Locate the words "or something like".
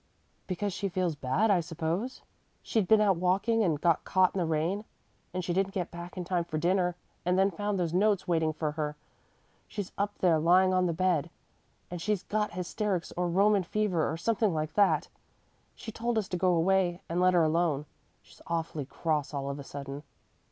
14.11-14.73